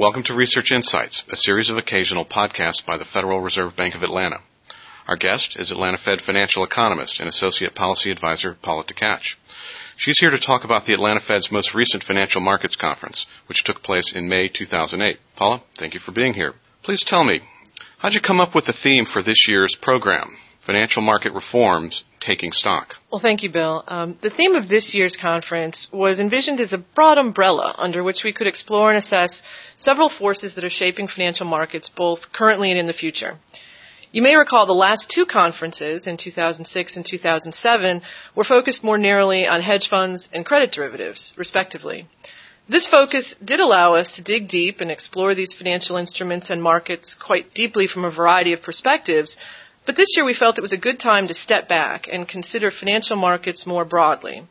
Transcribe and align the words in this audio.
Welcome 0.00 0.22
to 0.22 0.34
Research 0.34 0.72
Insights, 0.72 1.24
a 1.30 1.36
series 1.36 1.68
of 1.68 1.76
occasional 1.76 2.24
podcasts 2.24 2.82
by 2.86 2.96
the 2.96 3.04
Federal 3.04 3.42
Reserve 3.42 3.76
Bank 3.76 3.94
of 3.94 4.02
Atlanta. 4.02 4.38
Our 5.06 5.18
guest 5.18 5.56
is 5.58 5.70
Atlanta 5.70 5.98
Fed 6.02 6.22
financial 6.22 6.64
economist 6.64 7.20
and 7.20 7.28
associate 7.28 7.74
policy 7.74 8.10
advisor 8.10 8.56
Paula 8.62 8.84
Tkac. 8.84 9.20
She's 9.98 10.18
here 10.18 10.30
to 10.30 10.40
talk 10.40 10.64
about 10.64 10.86
the 10.86 10.94
Atlanta 10.94 11.20
Fed's 11.20 11.52
most 11.52 11.74
recent 11.74 12.02
financial 12.02 12.40
markets 12.40 12.76
conference, 12.76 13.26
which 13.46 13.62
took 13.62 13.82
place 13.82 14.10
in 14.14 14.26
May 14.26 14.48
2008. 14.48 15.18
Paula, 15.36 15.62
thank 15.78 15.92
you 15.92 16.00
for 16.00 16.12
being 16.12 16.32
here. 16.32 16.54
Please 16.82 17.04
tell 17.06 17.22
me, 17.22 17.42
how'd 17.98 18.14
you 18.14 18.22
come 18.22 18.40
up 18.40 18.54
with 18.54 18.64
the 18.64 18.72
theme 18.72 19.04
for 19.04 19.22
this 19.22 19.44
year's 19.48 19.76
program? 19.82 20.34
Financial 20.64 21.02
market 21.02 21.34
reforms 21.34 22.04
taking 22.20 22.52
stock. 22.52 22.94
Well, 23.10 23.20
thank 23.20 23.42
you, 23.42 23.50
Bill. 23.50 23.82
Um, 23.88 24.18
the 24.20 24.30
theme 24.30 24.54
of 24.54 24.68
this 24.68 24.94
year's 24.94 25.16
conference 25.16 25.88
was 25.92 26.20
envisioned 26.20 26.60
as 26.60 26.72
a 26.72 26.78
broad 26.78 27.18
umbrella 27.18 27.74
under 27.78 28.02
which 28.04 28.24
we 28.24 28.32
could 28.32 28.46
explore 28.46 28.90
and 28.90 28.98
assess 28.98 29.42
several 29.76 30.08
forces 30.08 30.54
that 30.54 30.64
are 30.64 30.70
shaping 30.70 31.08
financial 31.08 31.46
markets 31.46 31.88
both 31.88 32.32
currently 32.32 32.70
and 32.70 32.78
in 32.78 32.86
the 32.86 32.92
future. 32.92 33.38
You 34.12 34.22
may 34.22 34.34
recall 34.34 34.66
the 34.66 34.72
last 34.72 35.08
two 35.08 35.24
conferences 35.24 36.06
in 36.06 36.16
2006 36.16 36.96
and 36.96 37.06
2007 37.06 38.02
were 38.34 38.44
focused 38.44 38.82
more 38.82 38.98
narrowly 38.98 39.46
on 39.46 39.60
hedge 39.62 39.88
funds 39.88 40.28
and 40.32 40.44
credit 40.44 40.72
derivatives, 40.72 41.32
respectively. 41.36 42.08
This 42.68 42.86
focus 42.86 43.36
did 43.44 43.60
allow 43.60 43.94
us 43.94 44.16
to 44.16 44.22
dig 44.22 44.48
deep 44.48 44.80
and 44.80 44.90
explore 44.90 45.34
these 45.34 45.54
financial 45.54 45.96
instruments 45.96 46.50
and 46.50 46.62
markets 46.62 47.14
quite 47.14 47.54
deeply 47.54 47.86
from 47.86 48.04
a 48.04 48.10
variety 48.10 48.52
of 48.52 48.62
perspectives, 48.62 49.36
but 49.86 49.96
this 49.96 50.16
year 50.16 50.24
we 50.24 50.34
felt 50.34 50.58
it 50.58 50.62
was 50.62 50.72
a 50.72 50.86
good 50.88 51.00
time 51.00 51.28
to 51.28 51.34
step 51.34 51.68
back 51.68 52.06
and 52.10 52.28
consider 52.28 52.70
financial 52.70 53.16
markets 53.16 53.66
more 53.66 53.84
broadly, 53.84 54.46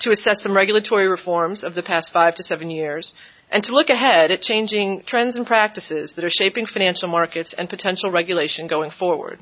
to 0.00 0.10
assess 0.10 0.42
some 0.42 0.56
regulatory 0.56 1.08
reforms 1.08 1.64
of 1.64 1.74
the 1.74 1.82
past 1.82 2.12
five 2.12 2.34
to 2.36 2.42
seven 2.42 2.70
years, 2.70 3.14
and 3.50 3.64
to 3.64 3.72
look 3.72 3.88
ahead 3.88 4.30
at 4.30 4.42
changing 4.42 5.02
trends 5.06 5.36
and 5.36 5.46
practices 5.46 6.12
that 6.14 6.24
are 6.24 6.30
shaping 6.30 6.66
financial 6.66 7.08
markets 7.08 7.54
and 7.56 7.68
potential 7.68 8.10
regulation 8.10 8.66
going 8.66 8.90
forward. 8.90 9.38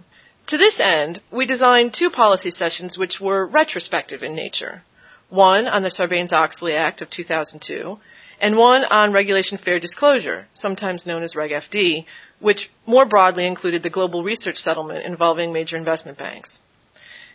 To 0.49 0.57
this 0.57 0.79
end, 0.79 1.21
we 1.33 1.45
designed 1.45 1.93
two 1.93 2.11
policy 2.11 2.51
sessions 2.51 2.97
which 2.97 3.21
were 3.21 3.47
retrospective 3.47 4.23
in 4.23 4.35
nature. 4.35 4.83
One 5.29 5.67
on 5.67 5.83
the 5.83 5.91
Sarbanes-Oxley 5.91 6.75
Act 6.75 7.03
of 7.03 7.11
2002, 7.11 7.99
and 8.41 8.57
one 8.57 8.85
on 8.85 9.13
regulation 9.13 9.59
fair 9.59 9.81
disclosure, 9.81 10.47
sometimes 10.53 11.07
known 11.07 11.25
as 11.25 11.35
Reg 11.35 11.51
FD, 11.51 12.05
which 12.41 12.71
more 12.87 13.07
broadly 13.07 13.47
included 13.47 13.83
the 13.83 13.91
global 13.91 14.23
research 14.23 14.59
settlement 14.59 15.05
involving 15.05 15.53
major 15.53 15.77
investment 15.77 16.19
banks. 16.19 16.61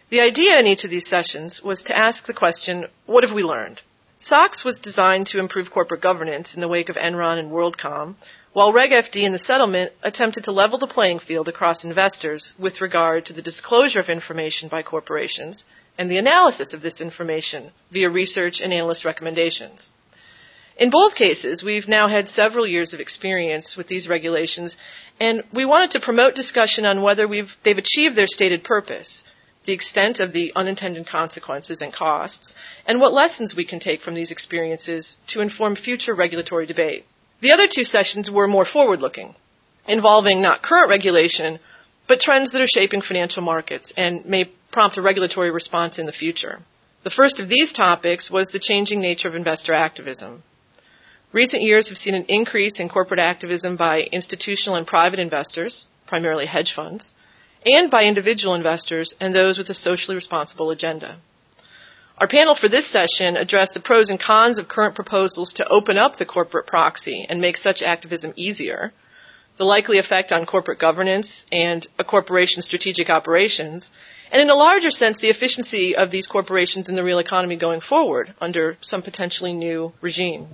The 0.10 0.22
idea 0.22 0.60
in 0.60 0.68
each 0.68 0.84
of 0.84 0.92
these 0.92 1.08
sessions 1.08 1.62
was 1.64 1.84
to 1.84 1.98
ask 1.98 2.26
the 2.26 2.34
question, 2.34 2.88
what 3.06 3.24
have 3.24 3.34
we 3.34 3.44
learned? 3.44 3.82
SOX 4.20 4.64
was 4.64 4.78
designed 4.78 5.28
to 5.28 5.40
improve 5.40 5.72
corporate 5.72 6.02
governance 6.02 6.54
in 6.54 6.62
the 6.62 6.68
wake 6.68 6.90
of 6.90 6.96
Enron 6.96 7.40
and 7.40 7.50
WorldCom, 7.50 8.16
while 8.54 8.74
Reg 8.74 8.92
FD 8.92 9.24
in 9.24 9.32
the 9.32 9.40
settlement 9.40 9.94
attempted 10.04 10.44
to 10.44 10.52
level 10.52 10.78
the 10.78 10.86
playing 10.86 11.20
field 11.20 11.48
across 11.48 11.84
investors 11.84 12.54
with 12.60 12.82
regard 12.82 13.26
to 13.26 13.34
the 13.34 13.42
disclosure 13.42 14.00
of 14.00 14.10
information 14.10 14.68
by 14.68 14.84
corporations 14.84 15.66
and 15.98 16.12
the 16.12 16.18
analysis 16.18 16.74
of 16.74 16.82
this 16.82 17.02
information 17.02 17.72
via 17.92 18.10
research 18.10 18.62
and 18.62 18.74
analyst 18.74 19.06
recommendations. 19.06 19.92
In 20.78 20.90
both 20.90 21.16
cases, 21.16 21.64
we've 21.64 21.88
now 21.88 22.08
had 22.08 22.28
several 22.28 22.66
years 22.66 22.94
of 22.94 23.00
experience 23.00 23.76
with 23.76 23.88
these 23.88 24.08
regulations, 24.08 24.78
and 25.20 25.44
we 25.54 25.66
wanted 25.66 25.92
to 25.92 26.00
promote 26.00 26.34
discussion 26.34 26.86
on 26.86 27.02
whether 27.02 27.28
they've 27.64 27.78
achieved 27.78 28.16
their 28.16 28.26
stated 28.26 28.64
purpose, 28.64 29.24
the 29.66 29.74
extent 29.74 30.20
of 30.20 30.34
the 30.34 30.52
unintended 30.56 31.08
consequences 31.08 31.82
and 31.82 31.94
costs, 31.94 32.56
and 32.88 33.00
what 33.00 33.14
lessons 33.14 33.56
we 33.56 33.66
can 33.66 33.80
take 33.80 34.02
from 34.02 34.16
these 34.16 34.32
experiences 34.32 35.18
to 35.28 35.42
inform 35.42 35.76
future 35.76 36.16
regulatory 36.16 36.66
debate. 36.66 37.06
The 37.42 37.52
other 37.52 37.68
two 37.68 37.84
sessions 37.84 38.32
were 38.32 38.48
more 38.48 38.66
forward 38.66 39.02
looking, 39.02 39.36
involving 39.88 40.42
not 40.42 40.64
current 40.64 40.90
regulation, 40.90 41.60
but 42.08 42.20
trends 42.20 42.52
that 42.52 42.62
are 42.62 42.68
shaping 42.68 43.02
financial 43.02 43.44
markets 43.44 43.94
and 43.98 44.26
may 44.26 44.46
prompt 44.72 44.98
a 44.98 45.02
regulatory 45.02 45.52
response 45.52 46.00
in 46.00 46.06
the 46.06 46.12
future. 46.12 46.60
The 47.04 47.10
first 47.10 47.40
of 47.40 47.50
these 47.50 47.74
topics 47.74 48.32
was 48.32 48.48
the 48.48 48.60
changing 48.60 49.02
nature 49.02 49.28
of 49.28 49.36
investor 49.36 49.74
activism. 49.74 50.44
Recent 51.34 51.64
years 51.64 51.88
have 51.88 51.98
seen 51.98 52.14
an 52.14 52.26
increase 52.28 52.80
in 52.82 52.90
corporate 52.90 53.20
activism 53.20 53.78
by 53.78 54.02
institutional 54.02 54.76
and 54.76 54.86
private 54.86 55.20
investors, 55.20 55.88
primarily 56.06 56.46
hedge 56.46 56.74
funds, 56.74 57.14
and 57.66 57.90
by 57.90 58.04
individual 58.04 58.54
investors 58.54 59.16
and 59.20 59.34
those 59.34 59.58
with 59.58 59.70
a 59.70 59.74
socially 59.74 60.16
responsible 60.16 60.72
agenda. 60.72 61.20
Our 62.18 62.28
panel 62.28 62.54
for 62.54 62.68
this 62.68 62.88
session 62.88 63.38
addressed 63.38 63.74
the 63.74 63.80
pros 63.80 64.10
and 64.10 64.20
cons 64.20 64.58
of 64.58 64.68
current 64.68 64.94
proposals 64.94 65.54
to 65.54 65.68
open 65.70 65.98
up 65.98 66.18
the 66.18 66.26
corporate 66.26 66.68
proxy 66.68 67.26
and 67.30 67.40
make 67.40 67.56
such 67.56 67.82
activism 67.82 68.34
easier, 68.36 68.92
the 69.58 69.64
likely 69.64 70.00
effect 70.00 70.34
on 70.34 70.46
corporate 70.46 70.80
governance 70.80 71.46
and 71.52 71.88
a 71.98 72.04
corporation's 72.04 72.66
strategic 72.66 73.10
operations, 73.10 73.90
and 74.32 74.42
in 74.42 74.50
a 74.50 74.56
larger 74.56 74.92
sense, 74.92 75.20
the 75.20 75.30
efficiency 75.30 75.96
of 75.96 76.12
these 76.12 76.28
corporations 76.28 76.90
in 76.90 76.96
the 76.96 77.04
real 77.04 77.20
economy 77.20 77.56
going 77.58 77.80
forward 77.80 78.34
under 78.42 78.78
some 78.82 79.02
potentially 79.02 79.54
new 79.54 79.94
regime. 80.02 80.48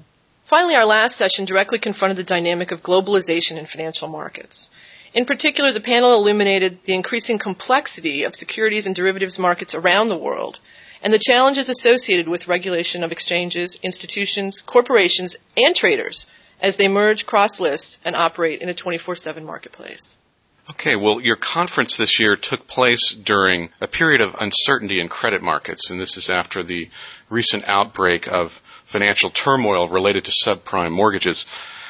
Finally, 0.50 0.76
our 0.76 0.86
last 0.86 1.18
session 1.18 1.44
directly 1.46 1.78
confronted 1.78 2.18
the 2.18 2.24
dynamic 2.24 2.72
of 2.72 2.82
globalization 2.82 3.58
in 3.58 3.66
financial 3.66 4.08
markets. 4.08 4.70
In 5.14 5.26
particular, 5.26 5.74
the 5.74 5.82
panel 5.82 6.14
illuminated 6.14 6.80
the 6.86 6.96
increasing 6.96 7.38
complexity 7.38 8.24
of 8.24 8.36
securities 8.36 8.86
and 8.86 8.96
derivatives 8.96 9.38
markets 9.38 9.76
around 9.76 10.08
the 10.08 10.18
world 10.18 10.60
and 11.02 11.14
the 11.14 11.20
challenges 11.22 11.70
associated 11.70 12.28
with 12.28 12.48
regulation 12.48 13.04
of 13.04 13.12
exchanges, 13.12 13.78
institutions, 13.84 14.64
corporations, 14.66 15.36
and 15.56 15.76
traders 15.76 16.28
as 16.62 16.78
they 16.78 16.88
merge 16.88 17.26
cross 17.26 17.60
lists 17.60 18.00
and 18.04 18.16
operate 18.16 18.62
in 18.62 18.70
a 18.70 18.74
24 18.74 19.16
7 19.16 19.44
marketplace. 19.44 20.18
Okay, 20.70 20.96
well, 20.98 21.22
your 21.22 21.38
conference 21.38 21.98
this 21.98 22.20
year 22.20 22.36
took 22.36 22.68
place 22.68 23.16
during 23.26 23.70
a 23.80 23.88
period 23.88 24.22
of 24.22 24.36
uncertainty 24.40 25.00
in 25.00 25.08
credit 25.08 25.42
markets, 25.42 25.90
and 25.90 26.00
this 26.00 26.18
is 26.18 26.30
after 26.30 26.62
the 26.62 26.88
recent 27.30 27.64
outbreak 27.68 28.28
of 28.28 28.52
financial 28.92 29.30
turmoil 29.30 29.88
related 29.88 30.26
to 30.26 30.32
subprime 30.46 30.92
mortgages. 30.92 31.46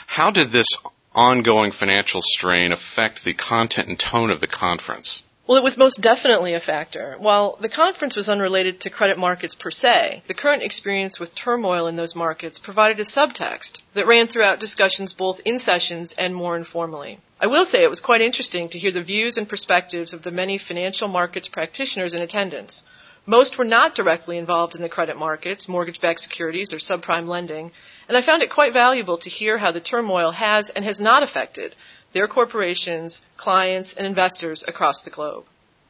How 0.08 0.32
did 0.32 0.52
this 0.52 0.78
ongoing 1.14 1.72
financial 1.72 2.22
strain 2.22 2.72
affect 2.72 3.24
the 3.24 3.34
content 3.34 3.88
and 3.88 4.00
tone 4.00 4.30
of 4.30 4.40
the 4.40 4.48
conference? 4.48 5.24
Well, 5.48 5.58
it 5.58 5.64
was 5.64 5.78
most 5.78 6.02
definitely 6.02 6.56
a 6.56 6.60
factor. 6.60 7.16
While 7.20 7.58
the 7.62 7.70
conference 7.70 8.18
was 8.18 8.28
unrelated 8.28 8.82
to 8.82 8.90
credit 8.90 9.18
markets 9.18 9.56
per 9.56 9.72
se, 9.72 10.24
the 10.28 10.34
current 10.34 10.62
experience 10.62 11.22
with 11.22 11.34
turmoil 11.34 11.88
in 11.88 11.96
those 11.96 12.16
markets 12.16 12.60
provided 12.60 13.00
a 13.00 13.06
subtext 13.06 13.80
that 13.96 14.08
ran 14.08 14.28
throughout 14.28 14.60
discussions 14.60 15.14
both 15.14 15.40
in 15.46 15.58
sessions 15.58 16.14
and 16.18 16.36
more 16.36 16.58
informally. 16.58 17.20
I 17.40 17.48
will 17.48 17.66
say 17.66 17.82
it 17.82 17.90
was 17.90 18.02
quite 18.02 18.20
interesting 18.20 18.68
to 18.70 18.80
hear 18.80 18.92
the 18.92 19.04
views 19.04 19.38
and 19.38 19.48
perspectives 19.48 20.12
of 20.12 20.24
the 20.24 20.32
many 20.32 20.58
financial 20.58 21.08
markets 21.08 21.48
practitioners 21.48 22.14
in 22.14 22.22
attendance. 22.22 22.84
Most 23.30 23.58
were 23.58 23.66
not 23.66 23.94
directly 23.94 24.38
involved 24.38 24.74
in 24.74 24.82
the 24.82 24.88
credit 24.88 25.18
markets, 25.18 25.68
mortgage 25.68 26.00
backed 26.00 26.22
securities, 26.22 26.72
or 26.72 26.78
subprime 26.78 27.28
lending, 27.28 27.74
and 28.08 28.18
I 28.18 28.22
found 28.22 28.42
it 28.42 28.50
quite 28.50 28.72
valuable 28.72 29.18
to 29.18 29.30
hear 29.30 29.58
how 29.58 29.74
the 29.74 29.82
turmoil 29.82 30.32
has 30.32 30.70
and 30.70 30.86
has 30.86 31.02
not 31.02 31.24
affected 31.24 31.76
their 32.14 32.30
corporations, 32.30 33.22
clients, 33.36 33.94
and 33.98 34.08
investors 34.08 34.64
across 34.66 35.02
the 35.02 35.10
globe. 35.10 35.44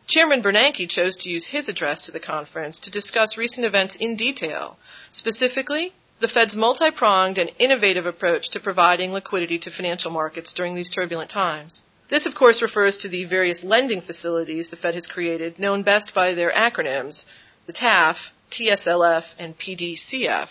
Chairman 0.07 0.41
Bernanke 0.41 0.89
chose 0.89 1.15
to 1.17 1.29
use 1.29 1.45
his 1.45 1.69
address 1.69 2.07
to 2.07 2.11
the 2.11 2.19
conference 2.19 2.79
to 2.79 2.91
discuss 2.91 3.37
recent 3.37 3.67
events 3.67 3.95
in 3.99 4.15
detail, 4.15 4.79
specifically 5.11 5.93
the 6.19 6.27
Fed's 6.27 6.55
multi 6.55 6.89
pronged 6.89 7.37
and 7.37 7.51
innovative 7.59 8.07
approach 8.07 8.49
to 8.49 8.59
providing 8.59 9.11
liquidity 9.11 9.59
to 9.59 9.69
financial 9.69 10.09
markets 10.09 10.53
during 10.53 10.73
these 10.73 10.89
turbulent 10.89 11.29
times. 11.29 11.83
This, 12.09 12.25
of 12.25 12.35
course, 12.35 12.61
refers 12.61 12.97
to 12.99 13.09
the 13.09 13.25
various 13.25 13.63
lending 13.63 14.01
facilities 14.01 14.69
the 14.69 14.77
Fed 14.77 14.93
has 14.93 15.07
created, 15.07 15.59
known 15.59 15.83
best 15.83 16.13
by 16.13 16.33
their 16.33 16.51
acronyms, 16.51 17.25
the 17.65 17.73
TAF, 17.73 18.15
TSLF, 18.49 19.25
and 19.37 19.57
PDCF. 19.57 20.47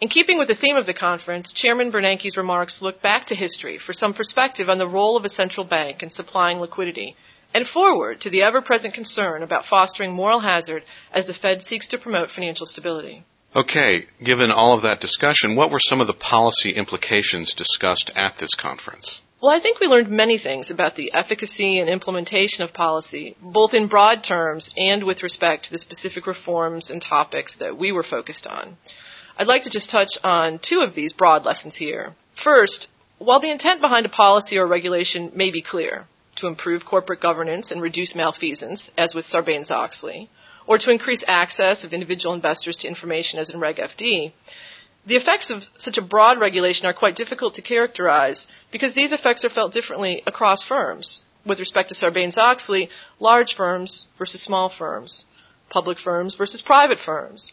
In 0.00 0.08
keeping 0.08 0.38
with 0.38 0.48
the 0.48 0.54
theme 0.54 0.76
of 0.76 0.86
the 0.86 0.94
conference, 0.94 1.52
Chairman 1.52 1.90
Bernanke's 1.90 2.36
remarks 2.36 2.82
look 2.82 3.02
back 3.02 3.26
to 3.26 3.34
history 3.34 3.78
for 3.78 3.92
some 3.92 4.14
perspective 4.14 4.68
on 4.68 4.78
the 4.78 4.88
role 4.88 5.16
of 5.16 5.24
a 5.24 5.28
central 5.28 5.66
bank 5.66 6.02
in 6.02 6.10
supplying 6.10 6.58
liquidity, 6.58 7.16
and 7.54 7.66
forward 7.66 8.20
to 8.20 8.30
the 8.30 8.42
ever 8.42 8.60
present 8.60 8.94
concern 8.94 9.42
about 9.42 9.64
fostering 9.66 10.12
moral 10.12 10.40
hazard 10.40 10.82
as 11.12 11.26
the 11.26 11.34
Fed 11.34 11.62
seeks 11.62 11.88
to 11.88 11.98
promote 11.98 12.30
financial 12.30 12.66
stability. 12.66 13.24
Okay, 13.54 14.06
given 14.22 14.50
all 14.50 14.76
of 14.76 14.82
that 14.82 15.00
discussion, 15.00 15.56
what 15.56 15.70
were 15.70 15.80
some 15.80 16.02
of 16.02 16.06
the 16.06 16.12
policy 16.12 16.72
implications 16.72 17.54
discussed 17.54 18.10
at 18.14 18.36
this 18.38 18.54
conference? 18.54 19.22
Well, 19.46 19.54
I 19.54 19.60
think 19.60 19.78
we 19.78 19.86
learned 19.86 20.10
many 20.10 20.38
things 20.38 20.72
about 20.72 20.96
the 20.96 21.12
efficacy 21.14 21.78
and 21.78 21.88
implementation 21.88 22.64
of 22.64 22.72
policy, 22.72 23.36
both 23.40 23.74
in 23.74 23.86
broad 23.86 24.24
terms 24.24 24.70
and 24.76 25.04
with 25.04 25.22
respect 25.22 25.66
to 25.66 25.70
the 25.70 25.78
specific 25.78 26.26
reforms 26.26 26.90
and 26.90 27.00
topics 27.00 27.56
that 27.58 27.78
we 27.78 27.92
were 27.92 28.02
focused 28.02 28.48
on. 28.48 28.76
I'd 29.36 29.46
like 29.46 29.62
to 29.62 29.70
just 29.70 29.88
touch 29.88 30.18
on 30.24 30.58
two 30.60 30.80
of 30.80 30.96
these 30.96 31.12
broad 31.12 31.44
lessons 31.44 31.76
here. 31.76 32.16
First, 32.42 32.88
while 33.18 33.38
the 33.38 33.52
intent 33.52 33.80
behind 33.80 34.04
a 34.04 34.08
policy 34.08 34.58
or 34.58 34.66
regulation 34.66 35.30
may 35.36 35.52
be 35.52 35.62
clear, 35.62 36.06
to 36.38 36.48
improve 36.48 36.84
corporate 36.84 37.20
governance 37.20 37.70
and 37.70 37.80
reduce 37.80 38.16
malfeasance, 38.16 38.90
as 38.98 39.14
with 39.14 39.26
Sarbanes-Oxley, 39.26 40.28
or 40.66 40.78
to 40.78 40.90
increase 40.90 41.22
access 41.28 41.84
of 41.84 41.92
individual 41.92 42.34
investors 42.34 42.78
to 42.78 42.88
information, 42.88 43.38
as 43.38 43.50
in 43.50 43.60
Reg 43.60 43.76
FD, 43.76 44.32
The 45.06 45.16
effects 45.16 45.50
of 45.50 45.64
such 45.78 45.98
a 45.98 46.02
broad 46.02 46.40
regulation 46.40 46.86
are 46.86 46.92
quite 46.92 47.14
difficult 47.14 47.54
to 47.54 47.62
characterize 47.62 48.48
because 48.72 48.92
these 48.92 49.12
effects 49.12 49.44
are 49.44 49.48
felt 49.48 49.72
differently 49.72 50.22
across 50.26 50.64
firms. 50.64 51.20
With 51.44 51.60
respect 51.60 51.90
to 51.90 51.94
Sarbanes 51.94 52.36
Oxley, 52.36 52.90
large 53.20 53.54
firms 53.54 54.08
versus 54.18 54.42
small 54.42 54.68
firms, 54.68 55.24
public 55.70 56.00
firms 56.00 56.34
versus 56.34 56.60
private 56.60 56.98
firms. 56.98 57.52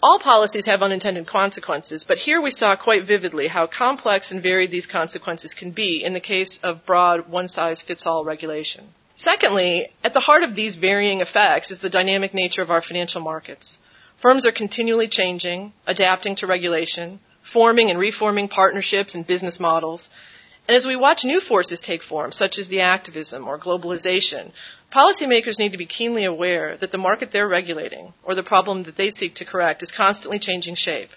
All 0.00 0.20
policies 0.20 0.66
have 0.66 0.82
unintended 0.82 1.26
consequences, 1.28 2.04
but 2.06 2.18
here 2.18 2.40
we 2.40 2.50
saw 2.50 2.76
quite 2.76 3.06
vividly 3.06 3.48
how 3.48 3.66
complex 3.66 4.30
and 4.30 4.42
varied 4.42 4.70
these 4.70 4.86
consequences 4.86 5.54
can 5.54 5.72
be 5.72 6.02
in 6.04 6.12
the 6.12 6.20
case 6.20 6.60
of 6.62 6.86
broad 6.86 7.28
one 7.28 7.48
size 7.48 7.82
fits 7.82 8.06
all 8.06 8.24
regulation. 8.24 8.88
Secondly, 9.16 9.88
at 10.02 10.12
the 10.12 10.20
heart 10.20 10.42
of 10.42 10.54
these 10.54 10.76
varying 10.76 11.20
effects 11.20 11.70
is 11.70 11.78
the 11.78 11.90
dynamic 11.90 12.34
nature 12.34 12.62
of 12.62 12.70
our 12.70 12.82
financial 12.82 13.20
markets. 13.20 13.78
Firms 14.22 14.46
are 14.46 14.52
continually 14.52 15.08
changing, 15.08 15.72
adapting 15.86 16.36
to 16.36 16.46
regulation, 16.46 17.20
forming 17.52 17.90
and 17.90 17.98
reforming 17.98 18.48
partnerships 18.48 19.14
and 19.14 19.26
business 19.26 19.58
models. 19.58 20.08
And 20.66 20.76
as 20.76 20.86
we 20.86 20.96
watch 20.96 21.24
new 21.24 21.40
forces 21.40 21.80
take 21.80 22.02
form, 22.02 22.30
such 22.30 22.56
as 22.58 22.68
the 22.68 22.82
activism 22.82 23.48
or 23.48 23.58
globalization, 23.58 24.52
Policymakers 24.92 25.58
need 25.58 25.72
to 25.72 25.78
be 25.78 25.86
keenly 25.86 26.26
aware 26.26 26.76
that 26.76 26.92
the 26.92 26.98
market 26.98 27.32
they're 27.32 27.48
regulating, 27.48 28.12
or 28.22 28.34
the 28.34 28.42
problem 28.42 28.82
that 28.82 28.96
they 28.96 29.08
seek 29.08 29.34
to 29.36 29.46
correct, 29.46 29.82
is 29.82 29.90
constantly 29.90 30.38
changing 30.38 30.74
shape. 30.74 31.08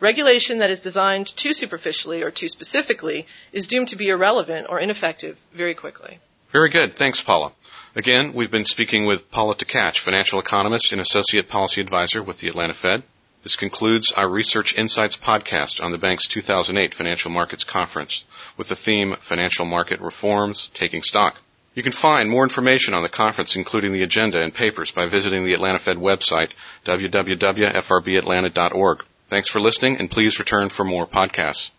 Regulation 0.00 0.58
that 0.58 0.70
is 0.70 0.78
designed 0.78 1.26
too 1.36 1.52
superficially 1.52 2.22
or 2.22 2.30
too 2.30 2.46
specifically 2.46 3.26
is 3.52 3.66
doomed 3.66 3.88
to 3.88 3.96
be 3.96 4.08
irrelevant 4.08 4.68
or 4.68 4.78
ineffective 4.78 5.36
very 5.56 5.74
quickly. 5.74 6.20
Very 6.52 6.70
good. 6.70 6.96
Thanks, 6.96 7.22
Paula. 7.22 7.52
Again, 7.94 8.32
we've 8.34 8.50
been 8.50 8.64
speaking 8.64 9.06
with 9.06 9.30
Paula 9.30 9.56
Tkac, 9.56 9.98
financial 10.04 10.38
economist 10.38 10.92
and 10.92 11.00
associate 11.00 11.48
policy 11.48 11.80
advisor 11.80 12.22
with 12.22 12.40
the 12.40 12.48
Atlanta 12.48 12.74
Fed. 12.74 13.04
This 13.42 13.56
concludes 13.56 14.12
our 14.16 14.30
Research 14.30 14.74
Insights 14.76 15.16
podcast 15.16 15.80
on 15.80 15.92
the 15.92 15.98
bank's 15.98 16.28
2008 16.28 16.94
Financial 16.94 17.30
Markets 17.30 17.64
Conference 17.64 18.24
with 18.56 18.68
the 18.68 18.76
theme 18.76 19.16
Financial 19.28 19.64
Market 19.64 20.00
Reforms 20.00 20.70
Taking 20.74 21.02
Stock. 21.02 21.34
You 21.74 21.82
can 21.82 21.92
find 21.92 22.30
more 22.30 22.44
information 22.44 22.94
on 22.94 23.02
the 23.02 23.08
conference, 23.08 23.56
including 23.56 23.92
the 23.92 24.02
agenda 24.02 24.42
and 24.42 24.54
papers, 24.54 24.92
by 24.94 25.08
visiting 25.08 25.44
the 25.44 25.54
Atlanta 25.54 25.78
Fed 25.78 25.96
website, 25.96 26.48
www.frbatlanta.org. 26.86 28.98
Thanks 29.30 29.48
for 29.48 29.60
listening, 29.60 29.96
and 29.98 30.10
please 30.10 30.38
return 30.38 30.68
for 30.68 30.84
more 30.84 31.06
podcasts. 31.06 31.70